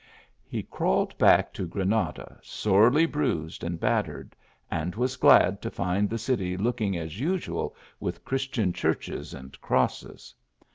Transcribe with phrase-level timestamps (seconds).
[0.47, 4.35] He crawled back to Granada sorely bruised and battered,
[4.71, 10.33] and was glad to find the city looking as usual, with Christian churches and crosses.